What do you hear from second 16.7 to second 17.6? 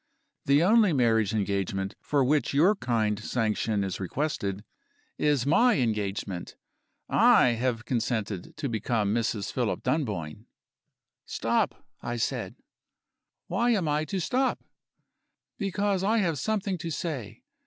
to say.